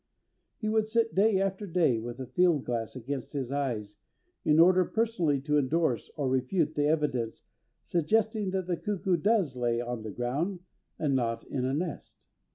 [0.57, 3.97] He would sit day after day with a field glass against his eyes
[4.43, 7.43] in order personally to endorse or refute the evidence
[7.83, 10.61] suggesting that the cuckoo does lay on the ground
[10.97, 12.25] and not in a nest.